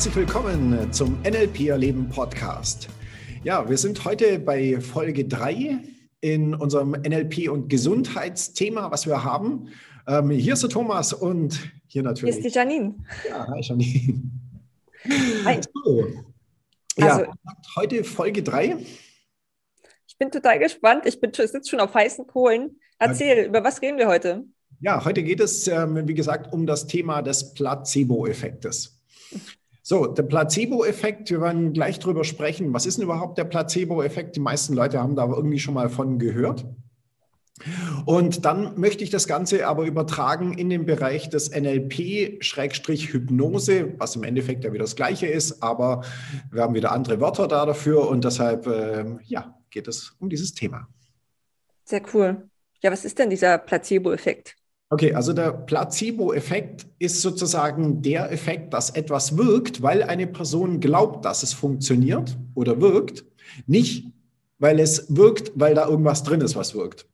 [0.00, 2.88] herzlich willkommen zum NLP Erleben Podcast.
[3.44, 5.78] Ja, wir sind heute bei Folge 3
[6.22, 9.68] in unserem NLP und Gesundheitsthema, was wir haben.
[10.06, 12.36] Ähm, hier ist der Thomas und hier natürlich.
[12.36, 12.94] Hier ist die Janine.
[13.28, 14.22] Ja, hi Janine.
[15.44, 15.60] Hi.
[15.84, 16.06] So.
[16.96, 17.32] Ja, also,
[17.76, 18.78] heute Folge 3.
[20.08, 21.04] Ich bin total gespannt.
[21.04, 22.80] Ich bin sitze schon auf heißen Kohlen.
[22.98, 23.44] Erzähl, ja.
[23.44, 24.44] über was reden wir heute?
[24.80, 28.96] Ja, heute geht es, ähm, wie gesagt, um das Thema des Placebo-Effektes.
[29.90, 32.72] So, der Placebo-Effekt, wir werden gleich drüber sprechen.
[32.72, 34.36] Was ist denn überhaupt der Placebo-Effekt?
[34.36, 36.64] Die meisten Leute haben da irgendwie schon mal von gehört.
[38.06, 42.78] Und dann möchte ich das Ganze aber übertragen in den Bereich des NLP-Hypnose,
[43.98, 46.04] was im Endeffekt ja wieder das Gleiche ist, aber
[46.52, 50.54] wir haben wieder andere Wörter da dafür und deshalb, äh, ja, geht es um dieses
[50.54, 50.86] Thema.
[51.84, 52.48] Sehr cool.
[52.80, 54.54] Ja, was ist denn dieser Placebo-Effekt?
[54.92, 61.24] Okay, also der Placebo-Effekt ist sozusagen der Effekt, dass etwas wirkt, weil eine Person glaubt,
[61.24, 63.24] dass es funktioniert oder wirkt,
[63.68, 64.12] nicht
[64.58, 67.06] weil es wirkt, weil da irgendwas drin ist, was wirkt.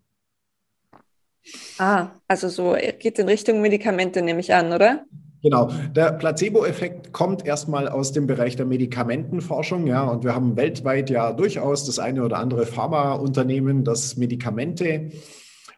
[1.78, 5.04] Ah, also so geht in Richtung Medikamente, nehme ich an, oder?
[5.42, 11.10] Genau, der Placebo-Effekt kommt erstmal aus dem Bereich der Medikamentenforschung, ja, und wir haben weltweit
[11.10, 15.10] ja durchaus das eine oder andere Pharmaunternehmen, das Medikamente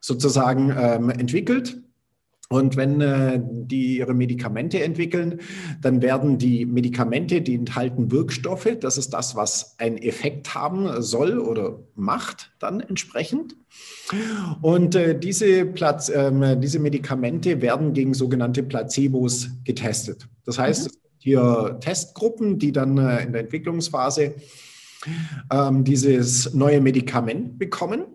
[0.00, 1.82] sozusagen ähm, entwickelt
[2.50, 5.41] und wenn äh, die ihre Medikamente entwickeln,
[5.82, 11.38] dann werden die Medikamente, die enthalten Wirkstoffe, das ist das, was einen Effekt haben soll
[11.38, 13.54] oder macht dann entsprechend.
[14.62, 20.26] Und äh, diese, Platz, äh, diese Medikamente werden gegen sogenannte Placebos getestet.
[20.46, 20.86] Das heißt, mhm.
[20.86, 24.34] es gibt hier Testgruppen, die dann äh, in der Entwicklungsphase
[25.52, 28.06] ähm, dieses neue Medikament bekommen.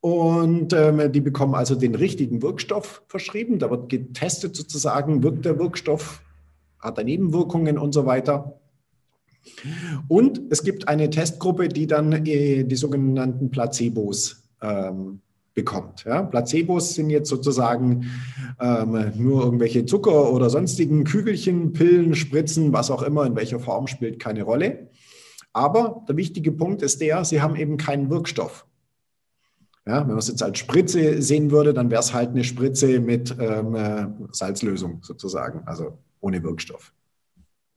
[0.00, 3.58] Und ähm, die bekommen also den richtigen Wirkstoff verschrieben.
[3.58, 6.22] Da wird getestet sozusagen, wirkt der Wirkstoff,
[6.78, 8.60] hat er Nebenwirkungen und so weiter.
[10.08, 15.20] Und es gibt eine Testgruppe, die dann äh, die sogenannten Placebos ähm,
[15.54, 16.04] bekommt.
[16.04, 16.22] Ja?
[16.22, 18.06] Placebos sind jetzt sozusagen
[18.60, 23.86] ähm, nur irgendwelche Zucker oder sonstigen Kügelchen, Pillen, Spritzen, was auch immer, in welcher Form
[23.86, 24.88] spielt keine Rolle.
[25.52, 28.66] Aber der wichtige Punkt ist der, sie haben eben keinen Wirkstoff.
[29.90, 33.00] Ja, wenn man es jetzt als Spritze sehen würde, dann wäre es halt eine Spritze
[33.00, 36.92] mit ähm, äh, Salzlösung sozusagen, also ohne Wirkstoff.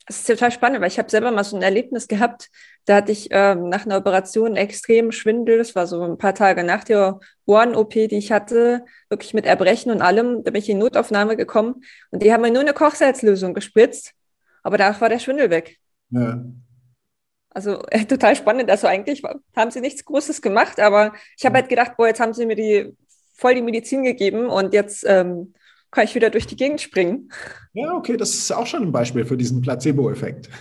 [0.06, 2.52] Das ist total spannend, weil ich habe selber mal so ein Erlebnis gehabt.
[2.85, 5.57] Da hatte ich ähm, nach einer Operation extrem Schwindel.
[5.57, 9.91] Das war so ein paar Tage nach der Ohren-OP, die ich hatte, wirklich mit Erbrechen
[9.91, 10.44] und allem.
[10.44, 11.81] Da bin ich in Notaufnahme gekommen
[12.12, 14.13] und die haben mir nur eine Kochsalzlösung gespritzt.
[14.62, 15.79] Aber danach war der Schwindel weg.
[16.12, 16.44] Ja.
[17.53, 18.69] Also äh, total spannend.
[18.69, 19.22] Also eigentlich
[19.56, 22.56] haben sie nichts Großes gemacht, aber ich habe halt gedacht, boah, jetzt haben sie mir
[22.56, 22.96] die
[23.36, 25.53] voll die Medizin gegeben und jetzt ähm,
[25.91, 27.30] kann ich wieder durch die Gegend springen.
[27.75, 30.50] Ja, okay, das ist auch schon ein Beispiel für diesen Placebo-Effekt.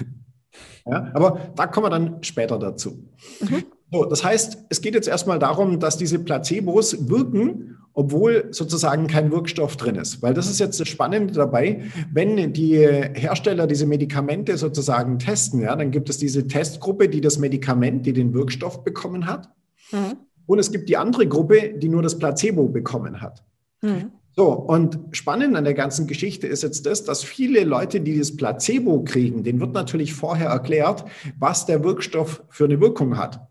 [0.84, 3.08] Ja, aber da kommen wir dann später dazu.
[3.38, 3.66] Mhm.
[3.92, 9.30] So, das heißt, es geht jetzt erstmal darum, dass diese Placebos wirken, obwohl sozusagen kein
[9.30, 10.22] Wirkstoff drin ist.
[10.22, 15.76] Weil das ist jetzt das Spannende dabei, wenn die Hersteller diese Medikamente sozusagen testen, ja,
[15.76, 19.50] dann gibt es diese Testgruppe, die das Medikament, die den Wirkstoff bekommen hat.
[19.90, 20.16] Mhm.
[20.46, 23.44] Und es gibt die andere Gruppe, die nur das Placebo bekommen hat.
[23.82, 24.12] Mhm.
[24.34, 28.34] So, und spannend an der ganzen Geschichte ist jetzt das, dass viele Leute, die das
[28.34, 31.04] Placebo kriegen, denen wird natürlich vorher erklärt,
[31.38, 33.46] was der Wirkstoff für eine Wirkung hat.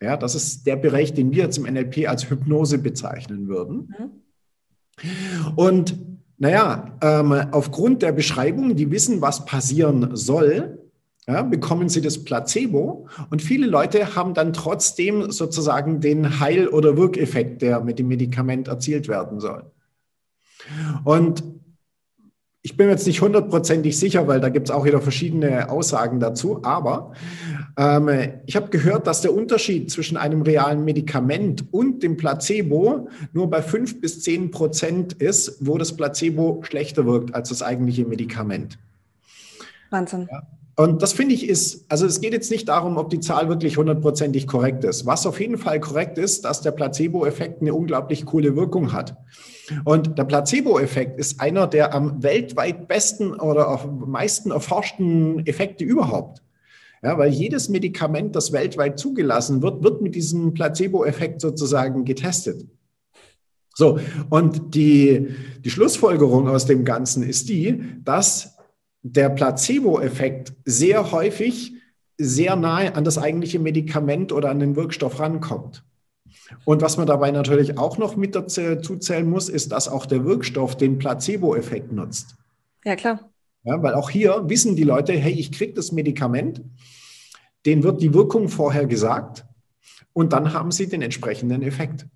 [0.00, 3.94] Ja, das ist der Bereich, den wir jetzt im NLP als Hypnose bezeichnen würden.
[3.98, 5.52] Mhm.
[5.56, 5.98] Und
[6.38, 10.78] naja, ähm, aufgrund der Beschreibung, die wissen, was passieren soll,
[11.26, 16.96] ja, bekommen sie das Placebo und viele Leute haben dann trotzdem sozusagen den Heil- oder
[16.96, 19.70] Wirkeffekt, der mit dem Medikament erzielt werden soll.
[21.04, 21.42] Und
[22.66, 26.64] ich bin jetzt nicht hundertprozentig sicher, weil da gibt es auch wieder verschiedene Aussagen dazu,
[26.64, 27.12] aber
[27.76, 28.08] ähm,
[28.44, 33.62] ich habe gehört, dass der Unterschied zwischen einem realen Medikament und dem Placebo nur bei
[33.62, 38.78] fünf bis zehn Prozent ist, wo das Placebo schlechter wirkt als das eigentliche Medikament.
[39.90, 40.26] Wahnsinn.
[40.28, 40.42] Ja.
[40.78, 43.78] Und das finde ich ist, also es geht jetzt nicht darum, ob die Zahl wirklich
[43.78, 45.06] hundertprozentig korrekt ist.
[45.06, 49.16] Was auf jeden Fall korrekt ist, dass der Placebo-Effekt eine unglaublich coole Wirkung hat.
[49.84, 56.42] Und der Placebo-Effekt ist einer der am weltweit besten oder am meisten erforschten Effekte überhaupt.
[57.02, 62.66] Ja, weil jedes Medikament, das weltweit zugelassen wird, wird mit diesem Placebo-Effekt sozusagen getestet.
[63.74, 63.98] So,
[64.28, 65.28] und die,
[65.64, 68.55] die Schlussfolgerung aus dem Ganzen ist die, dass
[69.12, 71.72] der Placebo-Effekt sehr häufig
[72.18, 75.84] sehr nahe an das eigentliche Medikament oder an den Wirkstoff rankommt.
[76.64, 80.24] Und was man dabei natürlich auch noch mit dazu zählen muss, ist, dass auch der
[80.24, 82.36] Wirkstoff den Placebo-Effekt nutzt.
[82.84, 83.30] Ja, klar.
[83.64, 86.62] Ja, weil auch hier wissen die Leute, hey, ich kriege das Medikament,
[87.64, 89.44] denen wird die Wirkung vorher gesagt
[90.12, 92.06] und dann haben sie den entsprechenden Effekt.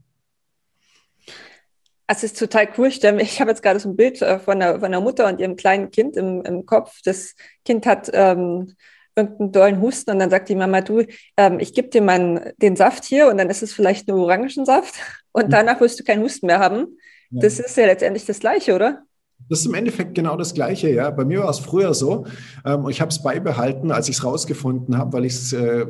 [2.13, 2.89] Es ist total cool.
[2.89, 5.55] Ich habe jetzt gerade so ein Bild äh, von der, von der Mutter und ihrem
[5.55, 6.99] kleinen Kind im, im Kopf.
[7.05, 8.75] Das Kind hat ähm,
[9.15, 11.05] irgendeinen dollen Husten und dann sagt die Mama, du,
[11.37, 14.95] ähm, ich gebe dir mal den Saft hier und dann ist es vielleicht nur Orangensaft
[15.33, 15.51] und mhm.
[15.51, 16.99] danach wirst du keinen Husten mehr haben.
[17.31, 17.43] Ja.
[17.43, 19.05] Das ist ja letztendlich das Gleiche, oder?
[19.51, 20.91] Das ist im Endeffekt genau das Gleiche.
[20.91, 21.11] Ja.
[21.11, 22.25] Bei mir war es früher so.
[22.65, 25.87] Ähm, ich habe es beibehalten, als ich es rausgefunden habe, weil ich es, äh,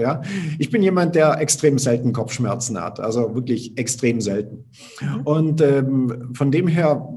[0.00, 0.20] ja,
[0.58, 4.64] ich bin jemand, der extrem selten Kopfschmerzen hat, also wirklich extrem selten.
[5.00, 5.20] Mhm.
[5.22, 7.08] Und ähm, von dem her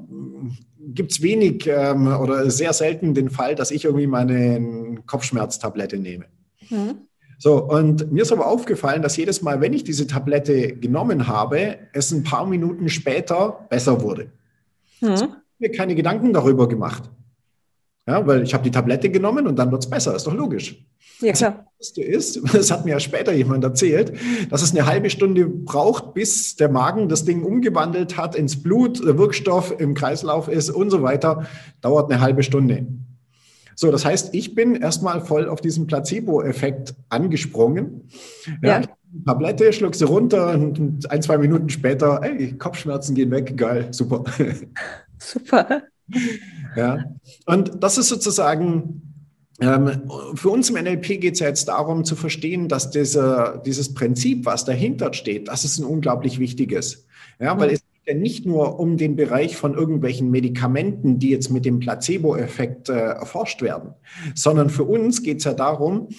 [0.94, 6.26] gibt es wenig ähm, oder sehr selten den Fall, dass ich irgendwie meine Kopfschmerztablette nehme.
[6.70, 7.08] Mhm.
[7.40, 11.78] So, und mir ist aber aufgefallen, dass jedes Mal, wenn ich diese Tablette genommen habe,
[11.94, 14.32] es ein paar Minuten später besser wurde.
[15.02, 17.10] Mhm mir keine Gedanken darüber gemacht.
[18.08, 20.82] Ja, weil ich habe die Tablette genommen und dann wird es besser, ist doch logisch.
[21.20, 21.66] Ja, klar.
[21.78, 24.14] Das ist, das hat mir ja später jemand erzählt,
[24.50, 29.06] dass es eine halbe Stunde braucht, bis der Magen das Ding umgewandelt hat ins Blut,
[29.06, 31.48] der Wirkstoff im Kreislauf ist und so weiter.
[31.82, 32.88] Dauert eine halbe Stunde.
[33.76, 38.10] So, das heißt, ich bin erstmal voll auf diesen Placebo-Effekt angesprungen.
[38.64, 38.88] Ja, ja.
[39.26, 44.24] Tablette, schluck sie runter und ein, zwei Minuten später, ey, Kopfschmerzen gehen weg, geil, super.
[45.20, 45.84] Super.
[46.76, 47.04] Ja,
[47.46, 49.02] und das ist sozusagen
[49.60, 53.94] ähm, für uns im NLP geht es ja jetzt darum zu verstehen, dass dieser, dieses
[53.94, 57.08] Prinzip, was dahinter steht, das ist ein unglaublich wichtiges.
[57.40, 57.74] Ja, weil mhm.
[57.76, 61.80] es geht ja nicht nur um den Bereich von irgendwelchen Medikamenten, die jetzt mit dem
[61.80, 63.96] Placebo-Effekt äh, erforscht werden,
[64.36, 66.10] sondern für uns geht es ja darum,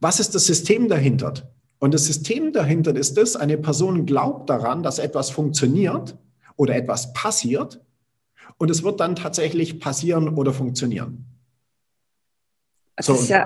[0.00, 1.34] was ist das System dahinter?
[1.78, 6.16] Und das System dahinter ist es, eine Person glaubt daran, dass etwas funktioniert
[6.56, 7.83] oder etwas passiert
[8.58, 11.26] und es wird dann tatsächlich passieren oder funktionieren.
[12.96, 13.44] Das so, ist ja,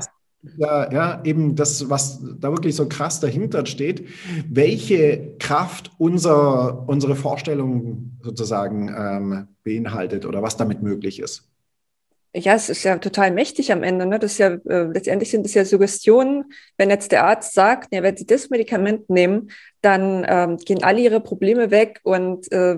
[0.56, 4.06] ja, ja, eben das, was da wirklich so krass dahinter steht,
[4.48, 11.48] welche Kraft unser, unsere Vorstellung sozusagen ähm, beinhaltet oder was damit möglich ist.
[12.34, 14.04] Ja, es ist ja total mächtig am Ende.
[14.04, 14.18] Ne?
[14.18, 16.52] Das ist ja, äh, letztendlich sind es ja Suggestionen.
[16.76, 21.00] Wenn jetzt der Arzt sagt, ja, wenn Sie das Medikament nehmen, dann ähm, gehen alle
[21.00, 22.76] Ihre Probleme weg und äh,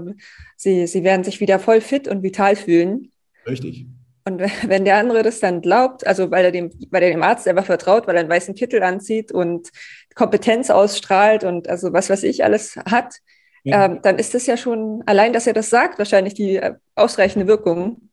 [0.56, 3.10] Sie, Sie werden sich wieder voll fit und vital fühlen.
[3.46, 3.86] Richtig.
[4.24, 7.48] Und wenn der andere das dann glaubt, also weil er dem, weil er dem Arzt
[7.48, 9.70] einfach vertraut, weil er einen weißen Kittel anzieht und
[10.14, 13.16] Kompetenz ausstrahlt und also was weiß ich alles hat,
[13.64, 13.86] ja.
[13.86, 17.46] ähm, dann ist das ja schon, allein, dass er das sagt, wahrscheinlich die äh, ausreichende
[17.46, 18.09] Wirkung.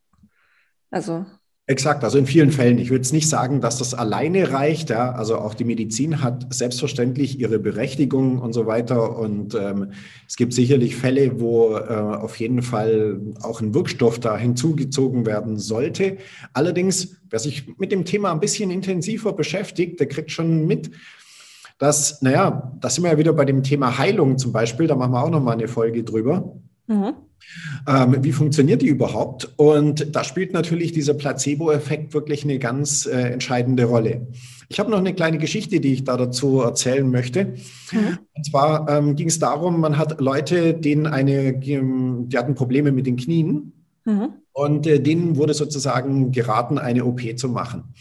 [0.90, 1.26] Also.
[1.70, 2.78] Exakt, also in vielen Fällen.
[2.78, 4.90] Ich würde jetzt nicht sagen, dass das alleine reicht.
[4.90, 5.12] Ja.
[5.12, 9.18] Also auch die Medizin hat selbstverständlich ihre Berechtigung und so weiter.
[9.18, 9.92] Und ähm,
[10.26, 15.60] es gibt sicherlich Fälle, wo äh, auf jeden Fall auch ein Wirkstoff da hinzugezogen werden
[15.60, 16.16] sollte.
[16.54, 20.92] Allerdings, wer sich mit dem Thema ein bisschen intensiver beschäftigt, der kriegt schon mit,
[21.80, 24.88] dass, naja, da sind wir ja wieder bei dem Thema Heilung zum Beispiel.
[24.88, 26.56] Da machen wir auch nochmal eine Folge drüber.
[26.88, 27.14] Mhm.
[27.88, 29.54] Ähm, wie funktioniert die überhaupt?
[29.56, 34.28] Und da spielt natürlich dieser Placebo-Effekt wirklich eine ganz äh, entscheidende Rolle.
[34.70, 37.56] Ich habe noch eine kleine Geschichte, die ich da dazu erzählen möchte.
[37.92, 38.20] Mhm.
[38.34, 43.06] Und zwar ähm, ging es darum, man hat Leute, denen eine, die hatten Probleme mit
[43.08, 43.74] den Knien.
[44.04, 44.30] Mhm.
[44.58, 47.94] Und äh, denen wurde sozusagen geraten, eine OP zu machen.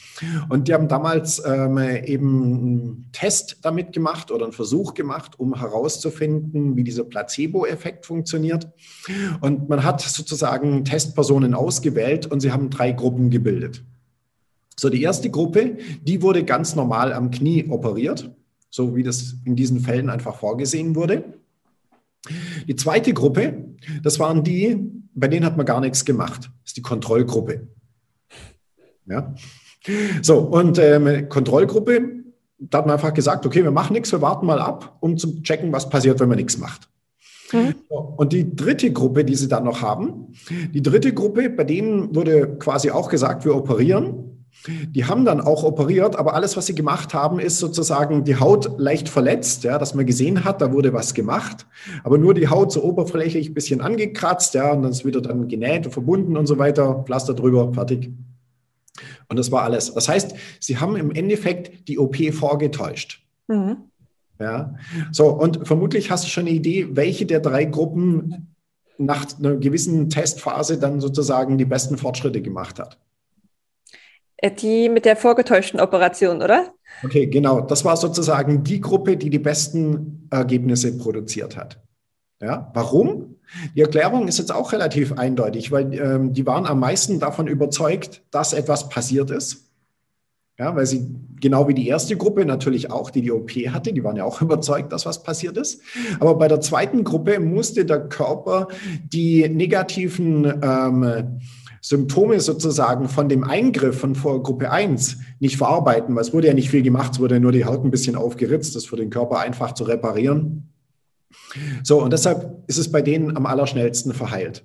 [0.49, 5.55] Und die haben damals ähm, eben einen Test damit gemacht oder einen Versuch gemacht, um
[5.61, 8.71] herauszufinden, wie dieser Placebo-Effekt funktioniert.
[9.43, 13.85] Und man hat sozusagen Testpersonen ausgewählt und sie haben drei Gruppen gebildet.
[14.79, 18.35] So, die erste Gruppe, die wurde ganz normal am Knie operiert,
[18.71, 21.35] so wie das in diesen Fällen einfach vorgesehen wurde.
[22.67, 26.45] Die zweite Gruppe, das waren die, bei denen hat man gar nichts gemacht.
[26.45, 27.67] Das ist die Kontrollgruppe.
[29.07, 29.35] Ja.
[30.23, 32.25] So, und ähm, Kontrollgruppe,
[32.59, 35.43] da hat man einfach gesagt, okay, wir machen nichts, wir warten mal ab, um zu
[35.43, 36.89] checken, was passiert, wenn man nichts macht.
[37.53, 37.75] Mhm.
[37.89, 40.33] Und die dritte Gruppe, die sie dann noch haben,
[40.73, 44.36] die dritte Gruppe, bei denen wurde quasi auch gesagt, wir operieren.
[44.67, 48.79] Die haben dann auch operiert, aber alles, was sie gemacht haben, ist sozusagen die Haut
[48.79, 51.67] leicht verletzt, ja, dass man gesehen hat, da wurde was gemacht,
[52.03, 55.49] aber nur die Haut so oberflächlich ein bisschen angekratzt, ja, und dann ist wieder dann
[55.49, 58.13] genäht und verbunden und so weiter, Pflaster drüber, fertig.
[59.29, 59.93] Und das war alles.
[59.93, 63.23] Das heißt, sie haben im Endeffekt die OP vorgetäuscht.
[63.49, 63.77] Mhm.
[64.39, 64.75] Ja,
[65.13, 68.55] so, und vermutlich hast du schon eine Idee, welche der drei Gruppen
[68.99, 72.99] nach einer gewissen Testphase dann sozusagen die besten Fortschritte gemacht hat.
[74.39, 76.75] Äh, die mit der vorgetäuschten Operation, oder?
[77.05, 77.61] Okay, genau.
[77.61, 81.81] Das war sozusagen die Gruppe, die die besten Ergebnisse produziert hat.
[82.41, 83.37] Ja, warum?
[83.75, 88.23] Die Erklärung ist jetzt auch relativ eindeutig, weil ähm, die waren am meisten davon überzeugt,
[88.31, 89.63] dass etwas passiert ist.
[90.59, 94.03] Ja, weil sie genau wie die erste Gruppe natürlich auch, die die OP hatte, die
[94.05, 95.81] waren ja auch überzeugt, dass was passiert ist.
[96.19, 98.69] Aber bei der zweiten Gruppe musste der Körper
[99.13, 101.41] die negativen ähm,
[101.87, 106.53] Symptome sozusagen von dem Eingriff von vor Gruppe 1 nicht verarbeiten, weil es wurde ja
[106.53, 109.39] nicht viel gemacht, es wurde nur die Haut ein bisschen aufgeritzt, das für den Körper
[109.39, 110.73] einfach zu reparieren.
[111.85, 114.65] So, und deshalb ist es bei denen am allerschnellsten verheilt.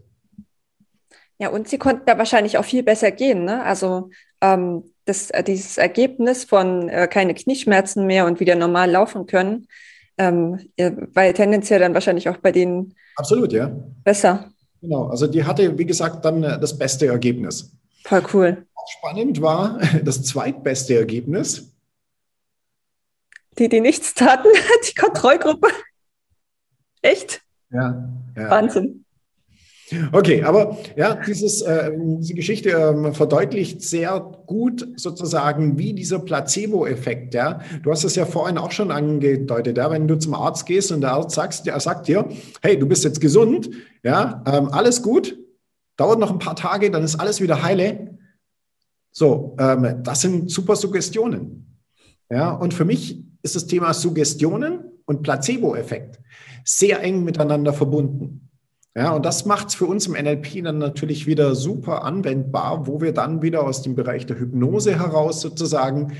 [1.37, 3.45] Ja, und sie konnten da wahrscheinlich auch viel besser gehen.
[3.45, 3.63] Ne?
[3.63, 4.09] Also
[4.41, 9.67] ähm, das, äh, dieses Ergebnis von äh, keine Knieschmerzen mehr und wieder normal laufen können,
[10.17, 10.59] ähm,
[11.13, 13.71] war tendenziell dann wahrscheinlich auch bei denen Absolut, ja.
[14.03, 14.51] besser.
[14.81, 17.71] Genau, also die hatte, wie gesagt, dann äh, das beste Ergebnis.
[18.03, 18.65] Voll cool.
[18.73, 21.71] Auch spannend war das zweitbeste Ergebnis.
[23.59, 24.47] Die, die nichts taten,
[24.89, 25.67] die Kontrollgruppe.
[27.01, 27.41] Echt?
[27.71, 28.09] Ja.
[28.35, 28.49] ja.
[28.49, 29.05] Wahnsinn.
[30.11, 37.33] Okay, aber ja, dieses, äh, diese Geschichte ähm, verdeutlicht sehr gut sozusagen, wie dieser Placebo-Effekt,
[37.33, 37.59] ja.
[37.83, 41.01] Du hast es ja vorhin auch schon angedeutet, ja, wenn du zum Arzt gehst und
[41.01, 42.27] der Arzt sagst, der sagt dir,
[42.61, 43.69] hey, du bist jetzt gesund,
[44.03, 45.37] ja, ähm, alles gut,
[45.97, 48.17] dauert noch ein paar Tage, dann ist alles wieder heile.
[49.11, 51.79] So, ähm, das sind super Suggestionen.
[52.29, 56.19] Ja, und für mich ist das Thema Suggestionen und Placebo-Effekt
[56.63, 58.50] sehr eng miteinander verbunden.
[58.93, 62.99] Ja, und das macht es für uns im NLP dann natürlich wieder super anwendbar, wo
[62.99, 66.17] wir dann wieder aus dem Bereich der Hypnose heraus sozusagen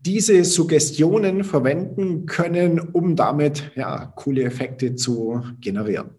[0.00, 6.10] diese Suggestionen verwenden können, um damit ja coole Effekte zu generieren.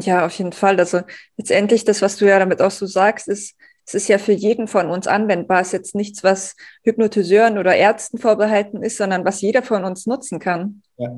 [0.00, 0.78] Ja, auf jeden Fall.
[0.78, 1.00] Also
[1.36, 4.68] letztendlich das, was du ja damit auch so sagst, ist, es ist ja für jeden
[4.68, 5.60] von uns anwendbar.
[5.60, 10.06] Es ist jetzt nichts, was Hypnotiseuren oder Ärzten vorbehalten ist, sondern was jeder von uns
[10.06, 10.82] nutzen kann.
[10.96, 11.08] Ja.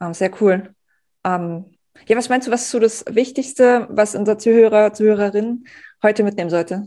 [0.00, 0.74] Oh, sehr cool.
[1.24, 1.66] Ähm,
[2.06, 5.64] ja, was meinst du, was ist so das Wichtigste, was unser Zuhörer, Zuhörerin
[6.02, 6.86] heute mitnehmen sollte?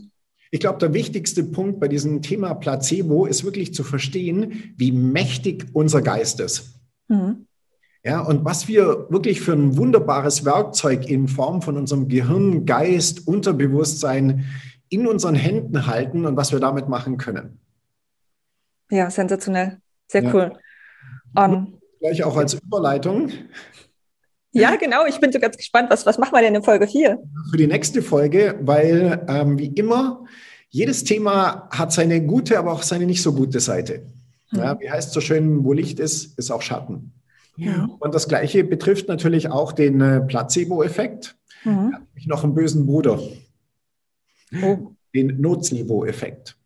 [0.50, 5.66] Ich glaube, der wichtigste Punkt bei diesem Thema Placebo ist wirklich zu verstehen, wie mächtig
[5.72, 6.78] unser Geist ist.
[7.08, 7.46] Mhm.
[8.04, 13.26] Ja, und was wir wirklich für ein wunderbares Werkzeug in Form von unserem Gehirn, Geist,
[13.26, 14.44] Unterbewusstsein
[14.90, 17.58] in unseren Händen halten und was wir damit machen können.
[18.90, 19.78] Ja, sensationell.
[20.06, 20.34] Sehr ja.
[20.34, 20.52] cool.
[21.34, 23.30] Um, Gleich auch als Überleitung.
[24.54, 25.04] Ja, genau.
[25.06, 25.90] Ich bin so ganz gespannt.
[25.90, 27.18] Was, was machen wir denn in Folge 4?
[27.50, 30.24] Für die nächste Folge, weil ähm, wie immer,
[30.70, 34.06] jedes Thema hat seine gute, aber auch seine nicht so gute Seite.
[34.52, 34.58] Mhm.
[34.58, 37.12] Ja, wie heißt so schön, wo Licht ist, ist auch Schatten.
[37.56, 37.88] Ja.
[37.98, 41.36] Und das Gleiche betrifft natürlich auch den äh, Placebo-Effekt.
[41.64, 41.96] Mhm.
[42.14, 43.20] Ich noch einen bösen Bruder.
[44.62, 44.92] Oh.
[45.14, 46.56] Den Nocebo-Effekt.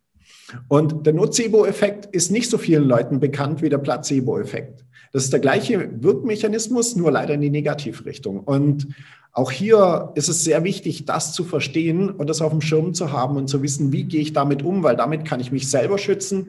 [0.67, 4.85] Und der Nocebo-Effekt ist nicht so vielen Leuten bekannt wie der Placebo-Effekt.
[5.11, 8.41] Das ist der gleiche Wirkmechanismus, nur leider in die Negativrichtung.
[8.41, 8.87] Und
[9.31, 13.11] auch hier ist es sehr wichtig, das zu verstehen und das auf dem Schirm zu
[13.11, 15.97] haben und zu wissen, wie gehe ich damit um, weil damit kann ich mich selber
[15.97, 16.47] schützen.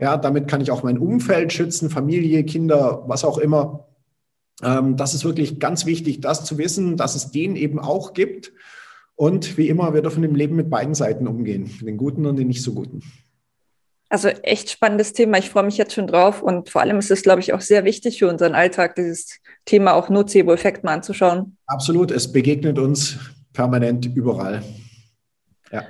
[0.00, 3.86] Ja, damit kann ich auch mein Umfeld schützen, Familie, Kinder, was auch immer.
[4.62, 8.52] Ähm, das ist wirklich ganz wichtig, das zu wissen, dass es den eben auch gibt.
[9.14, 12.48] Und wie immer, wir dürfen im Leben mit beiden Seiten umgehen, den guten und den
[12.48, 13.02] nicht so guten.
[14.10, 15.38] Also echt spannendes Thema.
[15.38, 16.42] Ich freue mich jetzt schon drauf.
[16.42, 19.94] Und vor allem ist es, glaube ich, auch sehr wichtig für unseren Alltag, dieses Thema
[19.94, 21.56] auch Nocebo-Effekt mal anzuschauen.
[21.66, 22.10] Absolut.
[22.10, 23.18] Es begegnet uns
[23.52, 24.62] permanent überall.
[25.70, 25.82] Ja.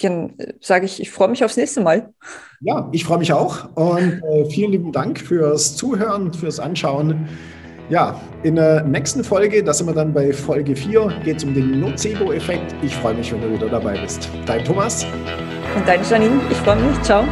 [0.00, 2.12] Dann sage ich, ich freue mich aufs nächste Mal.
[2.60, 3.74] Ja, ich freue mich auch.
[3.76, 7.28] Und äh, vielen lieben Dank fürs Zuhören, fürs Anschauen.
[7.88, 11.54] Ja, in der nächsten Folge, da sind wir dann bei Folge 4, geht es um
[11.54, 12.74] den Nocebo-Effekt.
[12.82, 14.28] Ich freue mich, wenn du wieder dabei bist.
[14.44, 15.06] Dein Thomas.
[15.76, 16.40] Und deine Janine.
[16.50, 17.00] Ich freue mich.
[17.02, 17.24] Ciao.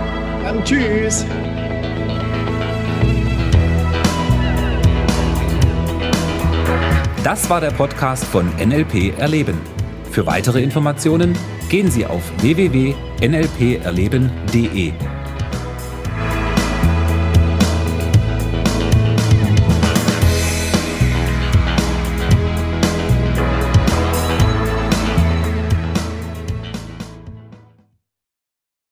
[0.44, 1.24] Dann tschüss.
[7.24, 9.58] Das war der Podcast von NLP Erleben.
[10.10, 11.34] Für weitere Informationen
[11.70, 14.92] gehen Sie auf www.nlperleben.de.